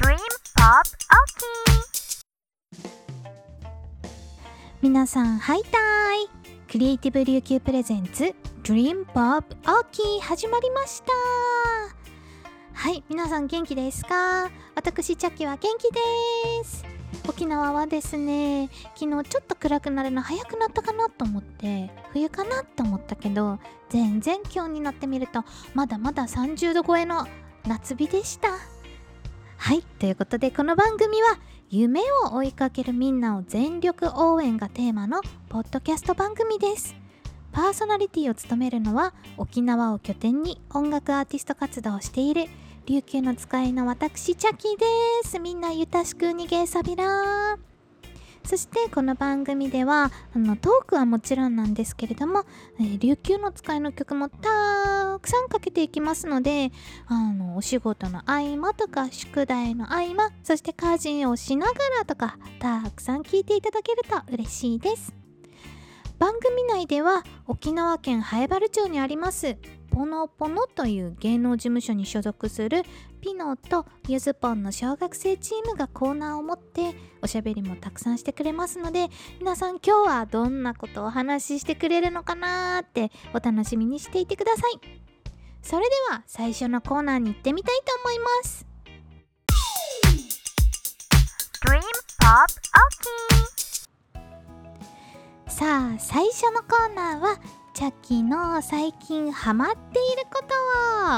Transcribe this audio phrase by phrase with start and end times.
[0.00, 0.16] Dream
[0.56, 1.42] Pop OK
[4.80, 5.78] 皆さんハイタ
[6.14, 6.28] イ。
[6.70, 11.12] クリエイティブ琉球プレゼンツ Dream Pop OK 始まりました。
[12.72, 14.50] はい皆さん元気ですか？
[14.74, 16.00] 私チャッキは元気で
[16.64, 16.86] す。
[17.28, 23.58] 沖縄はですね昨日ちょっと暗くなるの早くなったかなと思って冬かなって思ったけど
[23.90, 27.26] 全然今日になってみるとまだまだ30度超えの
[27.66, 28.48] 夏日でした。
[29.62, 29.82] はい。
[30.00, 31.38] ということでこの番組は
[31.70, 36.96] 夢を追いかけるみんなを全力応援がテーマのポッドキャスト番組です。
[37.52, 42.46] パーソナリティを務めるのは沖縄を拠点に音楽アーティスト活動をしている
[42.86, 44.84] 琉球の使いの私チャキで
[45.28, 45.38] す。
[45.38, 47.56] みんなゆたしくにげさびら
[48.42, 52.46] そしてこの番組ではあのトークはもちろんなんですけれども、
[52.80, 54.48] えー、琉球の使いの曲もた
[55.18, 56.70] くさんかけていきますので
[57.06, 65.22] あのお仕事の合間とか宿題の合間そして家事をしながらとかたくさん聞いていただけると嬉しいです。
[66.22, 69.56] 番組内では沖縄県南風原町にあります
[69.90, 72.84] ポノポノという芸能事務所に所属する
[73.22, 85.12] ピノとゆずぽんの小学生チームがコーナーを持っておしゃべりもたくさんしてくれますので皆さん今日はどんなことをお話ししてくれるのかなーってお楽しみにしていてください。
[85.62, 88.66] それでは最初のコーナーに行ってみたいと思います
[95.48, 97.38] さあ最初のコーナーは
[97.74, 100.42] チャッキーの最近ハマっているこ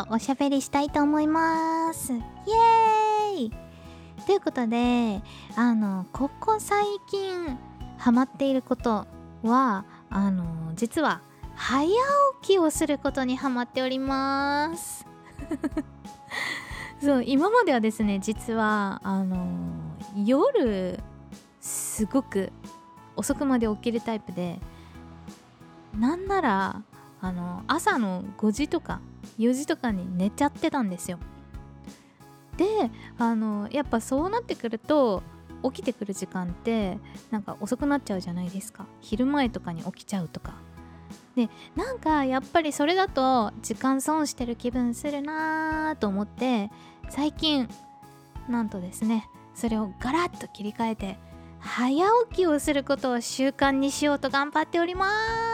[0.09, 2.13] とをおしゃべりしたいと思います。
[2.13, 3.53] イエーイ。
[4.25, 5.21] ということで
[5.57, 7.59] あのここ最近
[7.99, 9.05] ハマっていること
[9.43, 11.23] はあの実は
[11.57, 11.89] 早
[12.41, 15.07] 起きをすることにハマっております。
[17.03, 19.49] そう今まではですね実はあの
[20.25, 21.01] 夜
[21.61, 22.53] すごく
[23.17, 24.61] 遅くまで起きるタイプで
[25.99, 26.83] なんなら
[27.21, 29.01] あの朝の5時とか
[29.39, 31.19] 4時とかに寝ちゃってたんですよ。
[32.57, 35.23] であのやっぱそうなってくると
[35.65, 36.99] 起きてくる時間って
[37.31, 38.87] なんか遅くなっちゃうじゃないですか。
[39.01, 40.55] 昼前とかに起きちゃうとか。
[41.35, 46.71] でなんかやっぱりそれだと時間損してる気分するなーと思って
[47.09, 47.69] 最近
[48.49, 51.19] なんとですねそれをガラッと切り替えて
[51.59, 55.54] 早起きをすることを習慣にしようと頑張っております。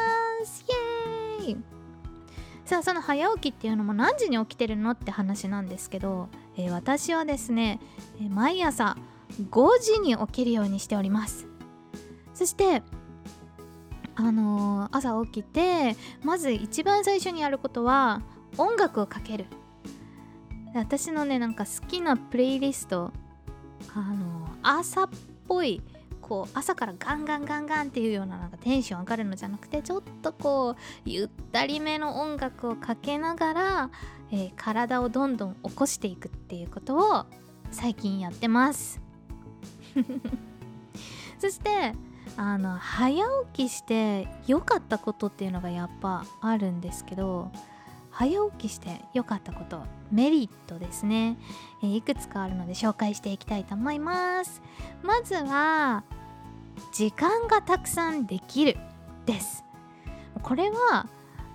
[2.65, 7.81] さあその早起きっていうのも何時に起きてるのって話なんですけど、えー、私はですね、
[8.29, 8.97] 毎朝
[9.51, 11.47] 5時に起きるようにしております。
[12.35, 12.83] そして
[14.15, 18.23] あのー、朝起きてまず一番最初にやることは
[18.59, 19.47] 音楽をかける。
[20.75, 23.13] 私のねなんか好きなプレイリスト
[23.95, 25.09] あのー、朝っ
[25.49, 25.83] ぽい
[26.31, 33.91] こう朝からガンガンガンガンっていうようななんかテンション上がるのじゃなくてちょっとこうゆったりめの音楽をかけながら、
[34.31, 37.27] えー、体をどんどん起こしていくっていうことを
[37.73, 39.01] 最近やってます。
[41.41, 41.95] そして
[42.37, 47.51] あの早起きして良かったことっていうのがやっぱあるんですけど
[48.11, 51.39] 早起きして良かったことメリットですね、
[51.83, 54.63] え、いくつかあるので紹介していきたいと思います。
[55.03, 56.05] まずは
[56.93, 58.77] 時間がたくさんできる
[59.27, 59.65] です。
[60.43, 61.07] これは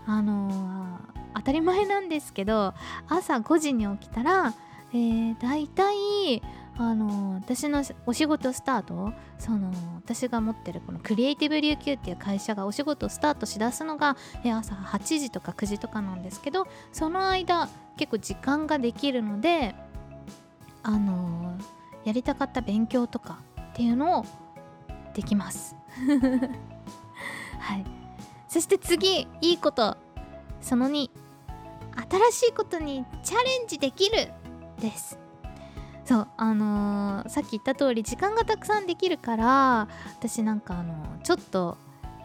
[0.06, 1.00] あのー、
[1.36, 2.74] 当たり前なんですけど
[3.08, 4.54] 朝5時に起きたら、
[4.94, 6.42] えー、だいたい
[6.78, 19.74] あの私のお仕事スタートその私が持ってるこのクリエイティブ琉球っていう会社がお仕事スタートしだすのが、え朝8時とか9時とかなんですけどその間結構時間ができるので
[20.84, 21.58] あの
[22.04, 23.40] やりたかった勉強とか
[23.72, 24.26] っていうのを
[25.16, 25.76] できます。
[27.60, 27.86] はい。
[28.48, 29.98] そして次いいこと。
[30.62, 31.10] その2
[32.32, 34.32] 新しいことにチャレンジできる
[34.80, 35.18] です。
[36.04, 39.88] そうあのー、さっき言った通り時間がたくさんできるから
[40.20, 40.94] 私なんかあの
[41.24, 41.78] ちょっと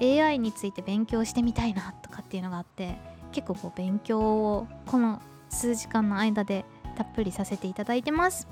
[0.02, 2.98] AI について勉強してみたいなとかっていうのがあって
[3.32, 6.66] 結構こう勉強をこの数時間の間で
[6.96, 8.48] たっぷりさせていただいてます。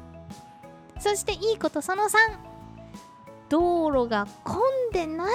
[0.98, 2.08] そしていいことその3
[3.48, 4.60] 道路が混
[4.90, 5.34] んでない。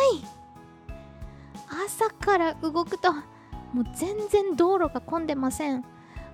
[1.85, 5.83] 朝から動くともう全然道路が混んでません。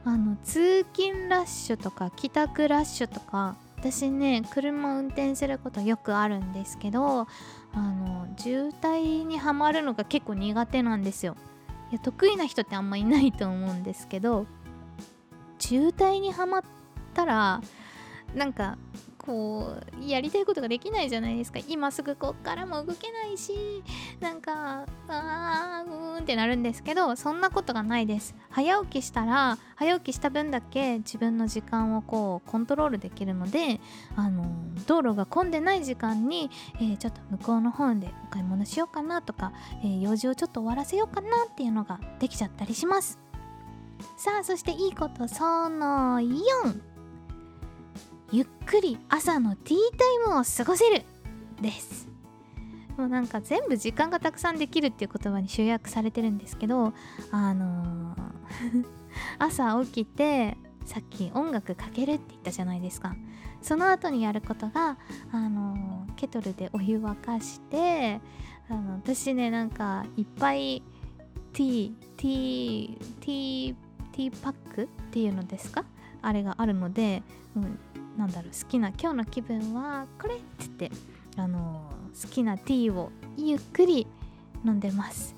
[0.05, 7.27] あの通勤ラッシュとか帰宅ラッシュとか私ね車運転することよくあるんですけどあ
[7.77, 11.35] の渋滞にはまるのが結構苦手なんですよ。
[11.91, 14.45] いや得意な人ってあんまいないと思うんですけど
[15.57, 16.63] 渋滞にはまっ
[17.13, 17.61] たら
[18.35, 18.77] なんか
[19.19, 21.59] こうやりたいことができないじゃないですか。
[21.67, 23.83] 今すぐこっからも動けないし
[24.19, 28.35] なんかあーうーんってなるんですけどそんなことがないです。
[28.49, 33.79] 早起きしたら早起きした分だけ自分の時間をこうコントロールできるので
[34.15, 34.45] あの
[34.87, 39.51] 道路が混んでない時間に、えー、ちょっと向こうの方でお買い物しようかなとか、
[39.83, 43.19] えー、用事をちょっと終わらせようかなっていうのができちゃったりします。
[44.15, 46.81] さあそしていいことその4
[48.31, 51.03] ゆっくり朝のティータイムを過ごせる
[51.61, 52.07] です。
[52.97, 56.93] もうなんか全部時間がたくさんできるっていう言葉に集約されてるんですけど
[57.31, 58.85] あのー
[59.39, 63.15] 朝起きてさっき音楽かけるって言ったじゃないですか。
[63.61, 64.97] その後にやることが
[65.31, 68.19] あのーケトルでお湯沸かして
[68.69, 70.83] あの私ねなんかいっぱい
[71.53, 73.75] ティーティーティー
[74.11, 75.85] ティーパックっていうのですか？
[76.21, 77.23] あれがあるので、
[77.55, 77.79] うん、
[78.19, 80.91] なんだろう好きな今日の気分はこれって言って
[81.37, 81.89] あの
[82.21, 84.05] 好きなティーをゆっくり
[84.65, 85.35] 飲んでます。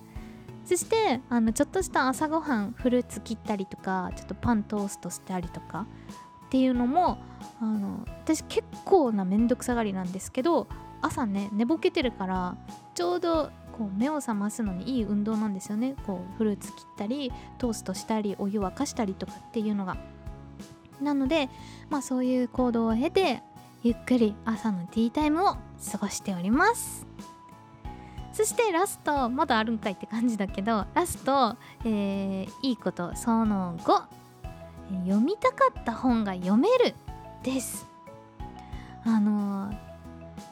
[0.66, 5.86] そしてあのちょっとした朝ごはんフルーツ切ったりとかちょっとパントーストしたりとか
[6.48, 7.20] っていうのも
[7.60, 10.68] あの私結構なめんどくさがりなんですけど
[11.02, 12.58] 朝ね寝ぼけてるから
[12.96, 15.96] ちょうどこう目を覚ますのにいい運動なんですよね。
[16.08, 19.98] こうフルーツ切ったりトーストしたりお湯沸かしたりとかっていうのが
[21.02, 21.50] なので
[21.90, 23.42] まあそういう行動を経て
[23.84, 25.56] ゆっくり朝のティータイムを
[25.92, 27.08] 過ごしております。
[28.34, 34.04] そしてラストまだあるんかいって感じだけどラスト、えーいいことその5
[35.06, 36.96] 読みたかった本が読める
[37.44, 37.88] です。
[39.04, 39.92] あのー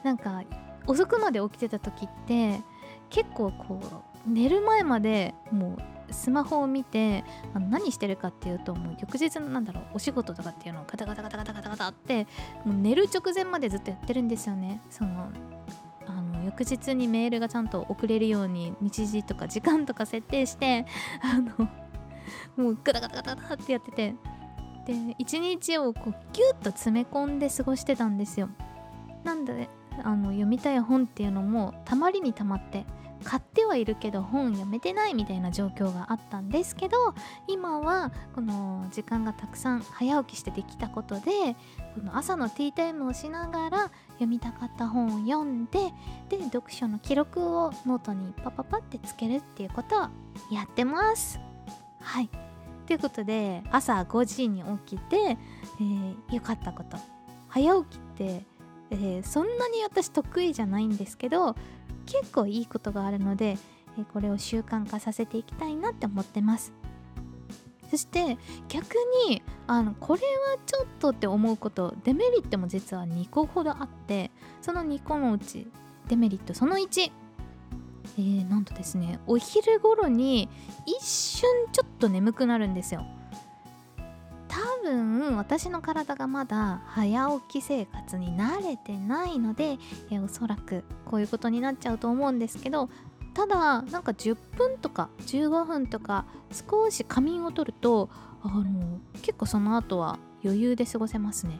[0.03, 0.43] なんか
[0.87, 2.61] 遅くまで起きてた時って
[3.09, 3.81] 結構こ
[4.27, 5.77] う寝る前までもう
[6.11, 7.23] スマホを見て
[7.53, 12.27] あの何してるかっていうともう翌日のなんだろうお仕事とかっていうのをガタガタガタガタガタガタって
[12.65, 14.81] もう寝る直前までずっとやってるんですよね。
[14.89, 15.29] その
[16.07, 20.85] あの翌日にメールがちゃんと送れるように日時とか時間とか設定して
[21.21, 21.69] あの
[22.57, 24.15] もうガタガタガタガタってやってて
[24.87, 28.49] で一日をこうギュッと詰め込んで過ごしてたんですよ。
[29.23, 29.69] なんで
[30.03, 32.85] あの読みたい本っていうのもたまりにたまって
[33.23, 37.13] 買ってはいるけど本読めてないみたいな状況があったんですけど
[37.47, 41.31] 今はこの時間がたくさん早起きしてできたことで
[41.95, 45.79] この朝のティータイムをしながら読みたかった本を読んで
[46.29, 49.99] で読書の記録をノートにパパパってつけるっていうことを
[50.51, 51.39] やってます。
[52.01, 52.29] はい
[52.87, 56.97] ということで朝5時に起きて、えー良かったこと
[57.47, 58.43] 早起きって、
[58.91, 61.55] えーそんなに私得意じゃないんですけど
[62.11, 63.57] 結構いいことがあるので、
[64.13, 66.73] これを習慣化させていきたいなって思ってます。
[67.89, 68.93] そして逆
[69.27, 74.29] にあのこれはちょっとって思うことデメリットも実は2個ほどあって
[74.61, 75.67] その2個のうち
[76.07, 77.11] デメリットその1
[78.17, 80.49] えー、なんとですねお昼頃に
[80.85, 83.05] 一瞬ちょっと眠くなるんですよ。
[84.83, 89.77] 分私の体がまだ早起き生活に慣れてないので、
[90.09, 92.89] えおそらくこういうことになっちゃうと思うんですけど
[93.33, 98.09] ただなんか10分とか15分とか少し仮眠をとると
[98.41, 101.59] あの結構その後は余裕で過ごせますね。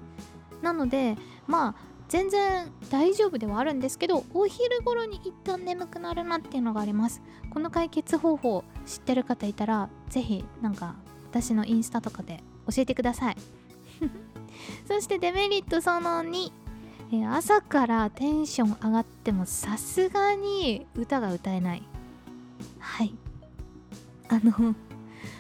[0.62, 1.18] なので
[1.48, 1.76] まあ
[2.10, 7.22] 全然大丈夫ではあるんですけどお昼頃に一旦眠くなるなっていうのがあります。
[7.52, 10.96] この解決方法知ってる方いたらぜひなんか
[11.30, 13.38] 私のインスタとかで教えてください。
[14.88, 16.52] そしてデメリットその2
[17.12, 21.84] え朝からテンション上がってもさすがに歌が歌えない。
[22.80, 23.16] はい。
[24.28, 24.76] あの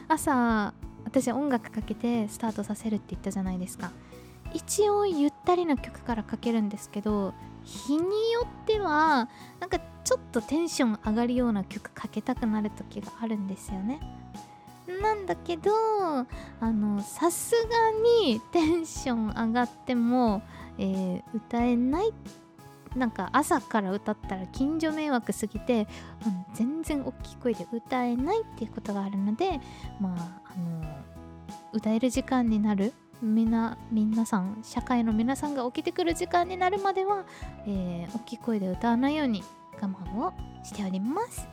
[0.07, 0.74] 朝
[1.05, 3.91] 私音楽かけてスタートさせるって言ったじゃないですか。
[4.53, 14.00] 一応ゆったりな曲からかけるんですけど日によってはなんかちょっとテンション上がるような曲かけたくなる時があるんですよね。
[14.99, 16.25] なんだけどあ
[16.61, 17.91] のさすが
[18.25, 20.41] にテンション上がっても、
[20.77, 22.13] えー歌えない。
[22.95, 25.87] なんか朝から歌ったら近所迷惑すぎて
[26.25, 29.59] あの全然大きい声で歌えないっていうことがあるので
[30.01, 30.83] まああの
[31.71, 32.93] 歌える時間になる。
[33.21, 37.25] みな皆さん社会の皆さんが起きてくる時間になるまでは、
[37.67, 39.43] えー大きい声で歌わないように
[39.81, 41.47] 我慢をしております。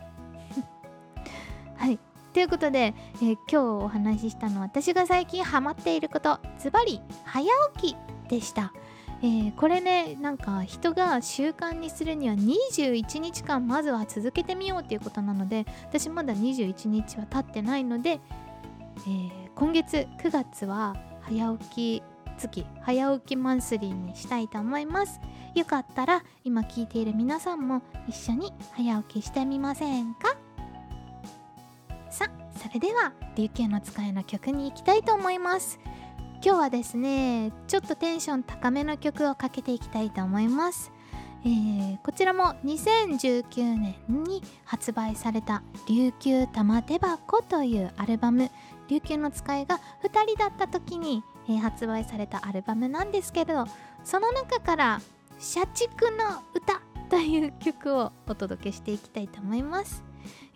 [1.77, 1.99] はい。
[2.37, 7.49] ということで、えー今日お話ししたのは私が最近ハマっていることズバリ早
[7.81, 7.97] 起き
[8.29, 8.75] でした。
[9.23, 22.03] えーこれねなんか人が習慣にするには21日間まずは続けてみようっていうことなので私まだ21日は経ってないので、えー今月9月は早起き
[22.37, 25.23] 月早起きマンスリーにしたいと思います
[25.55, 30.46] よかったら今聞いている皆さんも一緒に早起きしてみませんか？
[32.17, 35.79] さあそれでは琉球の使いの曲に行きたいと思います。
[36.43, 40.91] 今日はですねちょっとテンション高めの曲をかけていきたいと思います。
[41.45, 48.51] えー、こちらも2019年に発売された「琉球玉手箱」というアルバム。
[48.89, 53.67] 琉球の使いが2人だった時に、えー、発売されたアルバムなんですけど
[54.05, 55.01] その中から
[55.39, 56.81] 「社畜の歌」
[57.11, 60.06] という曲をお届けしていきたいと思います。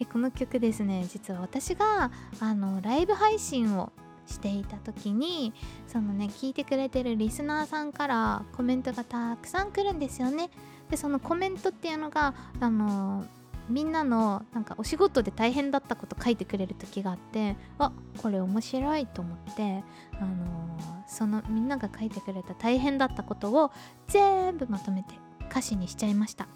[0.01, 2.11] えこの曲ですね実は私が
[2.41, 3.93] あのライブ配信を
[4.27, 5.53] していた時に
[5.89, 10.51] そのね聞いてくれてるリスナーさんからコメントがたくさん来るんですよね。
[10.89, 13.25] でそのコメントっていうのがあの
[13.69, 19.85] みんなのなんかお仕事で大変だったこと書いてくれる時があってあこれ面白いと思って
[20.21, 23.71] あのそのみんなが書いてくれた大変だったことを
[24.09, 25.15] 全部まとめて
[25.49, 26.49] 歌詞にしちゃいました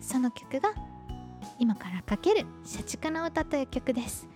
[0.00, 0.74] その曲が
[1.58, 4.28] 今からかける「社畜の歌」という曲です。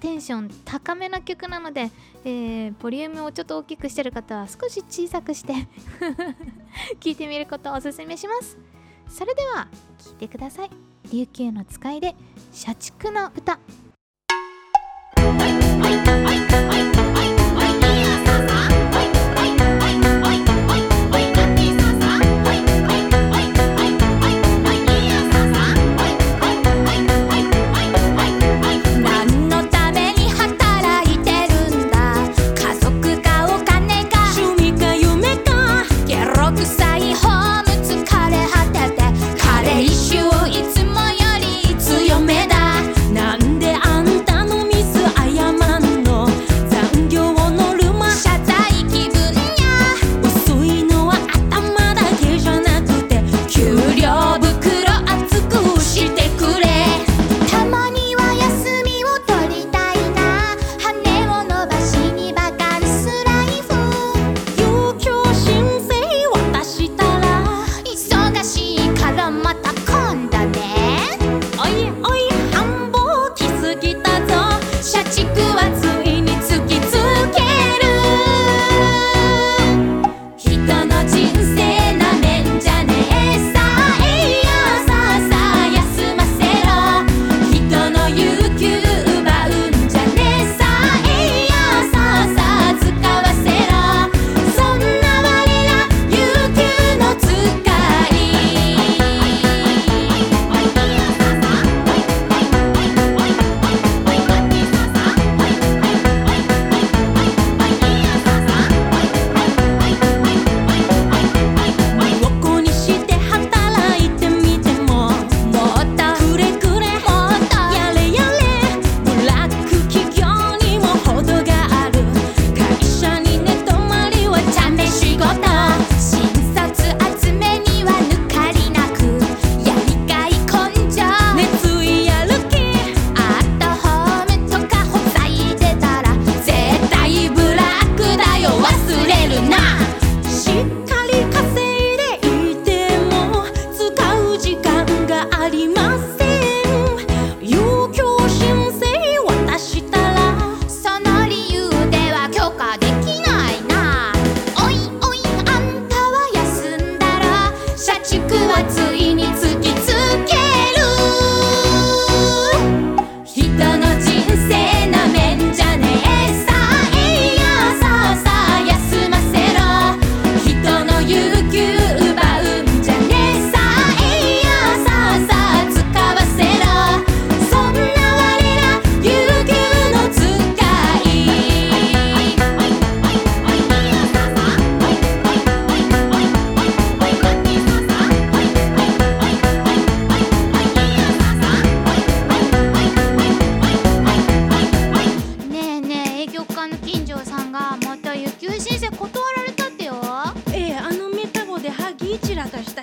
[0.00, 1.90] テンション高めな曲なので、
[2.24, 5.54] えー、ボリュームをちょっと大きくしてる方は少し小さくして
[7.00, 8.58] 聞いてみることをおすすめします。
[9.08, 9.68] それでは
[9.98, 10.70] 聴いてください。
[11.10, 12.14] 琉球の使いで
[12.52, 13.58] 社畜の歌。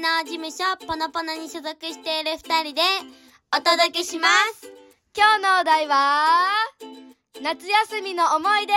[0.00, 2.80] 能事務所ポノポノに所属している二人で
[3.54, 4.72] お届けします。
[5.14, 6.48] 今日のお題は
[7.42, 8.72] 夏休みの思い出。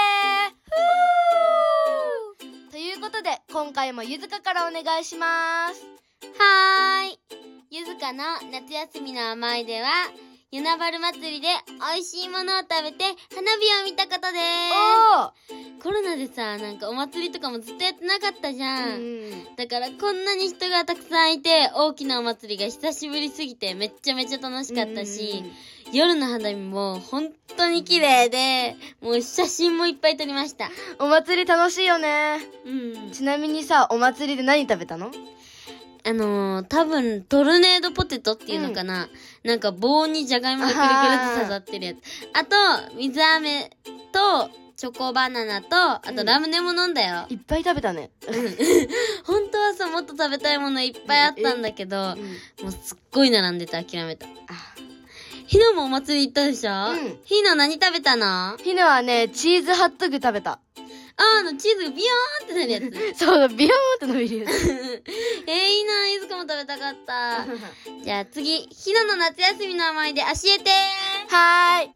[2.71, 5.85] ということで今回もゆずかからお願いします。
[6.37, 7.19] はーい。
[7.71, 9.87] ゆずかの夏休みの思い出は
[10.53, 14.37] ゆなばる祭りで美味しいものを食べて花火を見たことで
[15.17, 15.81] おす。
[15.81, 19.31] コロナでさなんかお祭りとかもずっとやってなかったじゃん、うん。
[19.55, 25.43] だからこんなに人がたくさんいて大きなお祭りが久しぶりすぎてめっちゃめちゃ楽しかったし、
[25.91, 30.69] 夜の花火も本当に綺麗でもう写真もいっぱい撮りました。
[30.99, 32.37] お祭り楽しいよね。
[32.67, 33.11] うん。
[33.11, 35.09] ちなみにさお祭りで何食べたの？
[36.05, 39.09] あのー、多分トルネードポテトっていうのかな、
[39.43, 41.97] なんか棒にじゃがいもがくるくるって刺さってるやつ。
[42.33, 43.69] あと水飴
[44.11, 48.09] とチョコバナナとあとラムネも飲んだよ、いっぱい食べたね。
[49.25, 52.15] 本当はさもっと食べたいものいっぱいあったんだけど、
[52.61, 54.27] もうすっごい並んでて諦めた。
[55.45, 56.71] ひなもお祭り行ったでしょ？
[56.91, 57.19] うん。
[57.25, 58.25] ひな何食べたの？
[58.53, 60.59] あひなはねチーズハットグ食べた
[61.15, 65.03] あのチーズがビヨーンってなるやつ そうビヨーンって伸びるやつ
[65.47, 67.45] えー、いいな、いずかも食べたかった。
[68.03, 70.71] じゃあ次、ひなの夏休みの思い出教えて
[71.29, 71.91] はーい。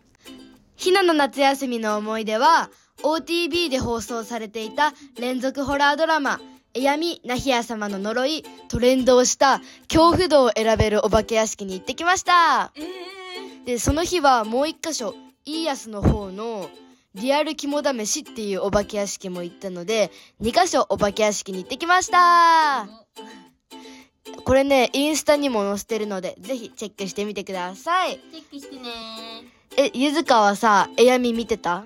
[0.76, 2.70] ひなの夏休みの思い出は、
[3.04, 6.40] OTV で放送されていた連続ホラードラマ、
[6.74, 12.72] えやみなひや様の呪いと連動した恐怖度を選べるお化け屋敷に行ってきました。
[12.76, 12.82] え
[13.66, 16.70] で、その日はもう一箇所、イーヤスの方の
[17.20, 22.88] リアル肝試しっていうお化け屋敷も行ったので、2箇所お化け屋敷に行ってきました。
[24.44, 28.20] これね、インスタにも載せてるので、ぜひチェックしてみてください。
[28.32, 28.90] チェックしてね
[29.78, 31.84] え、ゆずかはさ、えやみ見てた？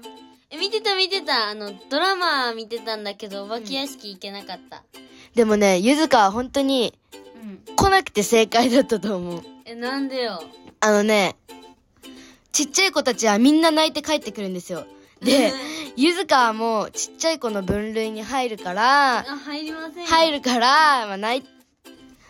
[0.49, 1.47] え、見てた見てた。
[1.49, 4.83] あの、ドラマ見てたんだけど、お化け屋敷行けなかった。
[5.35, 6.93] でもね、ゆずかは本当に
[7.67, 7.75] うん。
[7.75, 9.43] 来なくて正解だったと思う。
[9.65, 10.43] え、なんでよ。
[10.81, 11.35] あのね、
[12.51, 14.85] ちっちゃい子たちはみんな泣いて帰ってくるんですよ。
[15.21, 15.53] で、
[15.97, 20.09] ゆずかはもうちっちゃい子の分類に入るから、あ、入りませんよ。
[20.09, 21.43] 入るから、まあ泣い、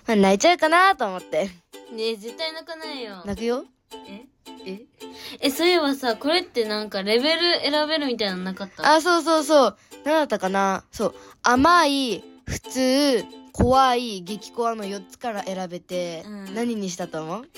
[0.07, 1.49] まあ泣いちゃうかなと思って。
[1.93, 3.21] ねえ、絶対泣かないよ。
[3.25, 3.65] 泣くよ
[4.07, 4.25] え？
[4.65, 4.81] え？
[5.39, 8.93] え、そういえばさ、これってなんかレベル選べるみたいなのなかった？
[8.95, 9.77] あ、そうそうそう。
[10.03, 10.83] 何だったかな？
[10.91, 11.15] そう。
[11.43, 17.49] 甘い、普通、怖い、激怖の4つから選べて、うん何にしたと思う？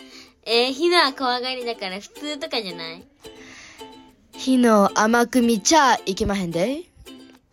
[0.45, 3.03] えー、ひなは怖がりだから普通とかじゃない？
[4.35, 6.83] 火の甘く見ちゃいけまへんで。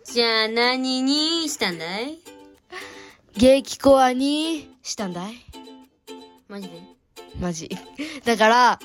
[0.05, 2.19] じゃあ何にしたんだい？
[3.37, 5.35] 激コアにしたんだい
[6.49, 6.83] マジで？
[7.39, 7.71] マジ。
[8.25, 8.81] だから、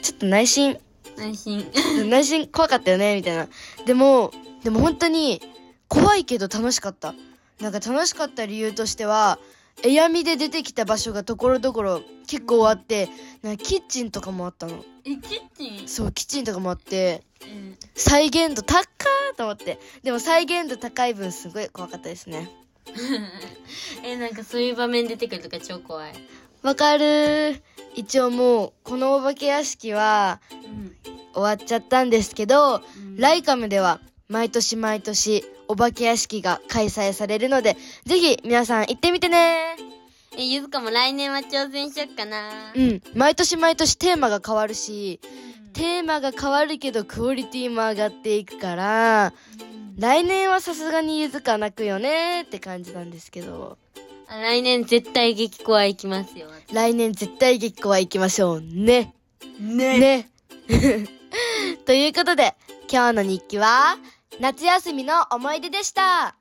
[0.00, 0.78] ちょっと内心、
[1.18, 1.70] 内心。
[2.08, 3.48] 内心怖かったよね、みたいな。
[3.84, 5.42] でも、でも本当に、
[5.88, 7.14] 怖いけど楽しかった。
[7.60, 9.38] なんか楽しかった理由としては、
[9.84, 13.08] エヤミで出てきた場所がところどころ結構あって、
[13.42, 14.84] なキッチンとかもあったの。
[15.04, 15.88] え、キッチン？
[15.88, 17.76] そう、キッチンとかもあって、うん。
[17.94, 19.78] 再現度高ーと思って。
[20.02, 22.50] でも再現度高い分すごい怖かったですね。
[24.02, 26.14] え、なんかそういう場面出てくるとか超怖い。
[26.62, 27.60] わかるー。
[27.94, 30.96] 一応もう、このお化け屋敷はうん。
[31.34, 39.76] 終わっちゃったんですけど、うんライカムでは毎年毎年お化け屋敷が開催されるので、ぜひ皆さん行ってみてね
[40.36, 42.72] え、ゆずかも来年は挑戦しよっかな。
[42.74, 43.02] うん。
[43.14, 45.20] 毎年毎年テーマが変わるし、
[45.72, 49.32] テーマが変わるけどクオリティも上がっていくから、
[49.98, 53.78] 来年はさすがにゆずか泣くよねって感じなんですけど、
[54.28, 56.48] あ来年絶対激怖行きますよ。
[56.72, 59.14] 来年絶対月光は行きましょうね。
[59.60, 59.98] ね。
[59.98, 60.28] ね。
[61.86, 62.56] ということで、
[62.90, 63.96] 今日の日記は、
[64.40, 66.36] 夏休みの思い出でした。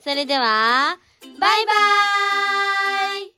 [0.00, 1.74] それでは、バイバー
[3.30, 3.34] イ。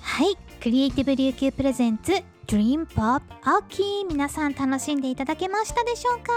[0.00, 2.12] はいクリエイティブ琉球プレゼンツ
[2.46, 6.32] Dream Pop 青木皆さん楽しんでいただけましたでしょうか？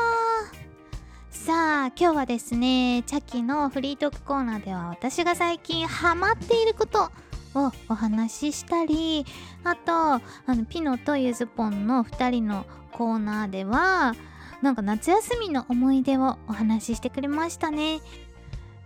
[1.29, 7.11] さあ今日はですねチャキのフリートークコーナーでは私が最近ハマっていること
[7.55, 9.25] をお話ししたり
[9.63, 14.13] あとあのピノとゆずぽんの2人のコーナーでは
[14.61, 17.99] なんか夏休みの思い出をお話ししてくれましたね。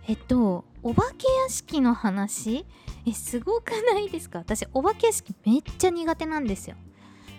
[0.08, 2.64] えっとお化け屋敷の話？
[3.06, 4.38] えすごくないですか？
[4.38, 6.76] 私お化け屋敷めっちゃ苦手なんですよ。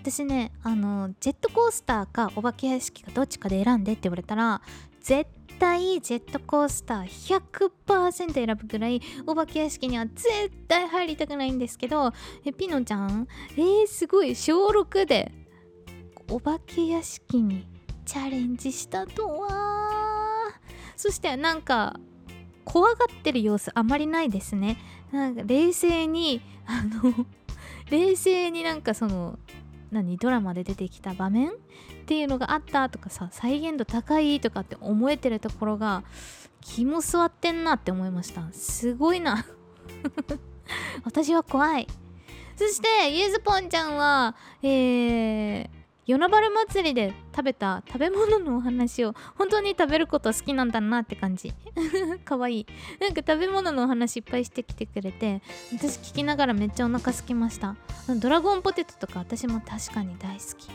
[0.02, 4.62] 私ねあのジェットコースターかお化け屋敷かどっちかで選んでって言われたら
[5.02, 7.39] 絶対ジェットコースター
[7.86, 12.13] 100%選ぶぐらいお化け屋敷には絶対入りたくないんですけど
[12.45, 13.28] えピノちゃん？
[13.58, 15.32] えー、すごい小6で
[16.30, 17.67] お化け屋敷に
[18.06, 20.52] チャレンジしたとは。
[20.95, 22.00] そしてなんか
[22.65, 24.78] 怖がってる様子あまりないですね。
[25.12, 27.26] なんか冷静にあの
[27.89, 29.39] 冷静になんかその
[29.91, 30.17] 何？
[30.17, 31.54] ドラマで出てきた場面っ
[32.06, 36.04] ていうのがあったとかさ再現度高いとかって思えてるところが
[36.62, 38.52] 気も座ってんなって思いました。
[38.52, 39.45] すごいな。
[41.04, 41.88] 私は怖い。
[42.56, 45.69] そしてゆずぽんちゃんはえー、
[46.10, 51.54] 与那原祭りで食べた食べ物のお話を本当に食べること好きなんだなって感じ。
[52.26, 52.67] かわいい。
[53.00, 57.76] なんか食べ物のお話いっぱいしてきてくれて私聞きながらめっちゃお腹すきました。
[58.08, 60.72] ドラゴンポテトとか私も確かに大好き。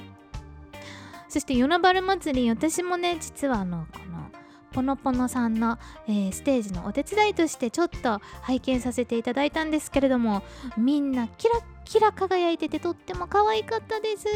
[1.28, 4.43] そして夜なばる祭り私もね実はあのこの
[4.74, 10.42] ポノポノさんの、えー、ステージのお手伝いとしてちょっと拝見させていただいたんですけれども
[10.76, 14.26] みんなキラッキラ輝いててとっても可愛かったです。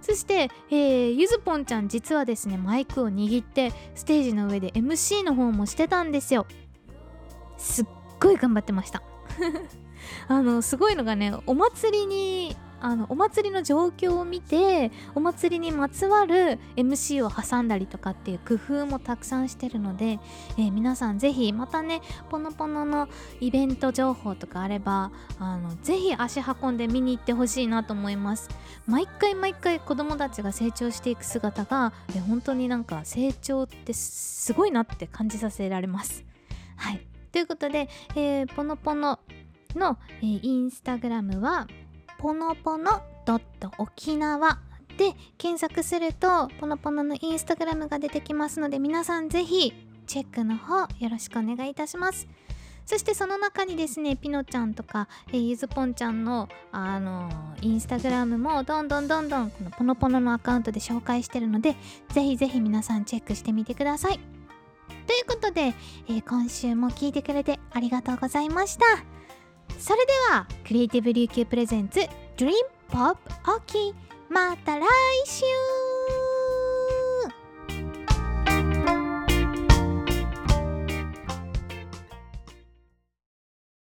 [0.00, 6.46] そして、えー、ゆずぽんちゃん実はですねマイクを握ってステージの上で MC の方もしてたんですよ。
[7.58, 7.86] すっ
[8.18, 9.02] ごい頑張ってました。
[10.26, 20.18] あのすごいのがねお祭りにあのお祭りの状況を見てお祭りにまつわる MC を挟んだりとかっていう工夫もたくさんしてるので、
[20.58, 23.08] えー、皆さんぜひまたねポノポノの
[23.40, 28.48] イベント情報とかあればあのぜひ足運んで見に行ってほしいなと思います。
[28.86, 36.24] 毎回毎回子供たちが成長していく姿が、えー、本当になんか成長ってすごいなって感じさせられます。
[36.76, 37.06] はい。
[37.32, 39.20] ということで、えー、ポノポノ
[39.76, 41.68] の、えー、インスタグラムは
[42.20, 44.58] ポノポノドット沖縄
[44.98, 49.72] で検索するとポノポノのインスタグラムが出てきますので皆さんぜひ
[50.06, 52.28] チェックの方よろしくお願いいたします。
[52.84, 61.76] そしてその中にですねピノちゃんとか、えー、ゆずぽんちゃんのあのー、インスタグラムもどんどんどんどんこのポノポノのアカウントで紹介してるので
[62.10, 64.20] ぜひぜひ皆さんチェックしてみてください。
[65.06, 65.72] ということで、
[66.08, 69.19] えー、今週も聞いてくれてありがとうございました。
[69.78, 72.00] それではクリエイティブ琉球プレゼンツ
[72.36, 72.52] Dream
[72.90, 73.94] Pop OK!
[74.28, 74.86] また来
[75.26, 75.44] 週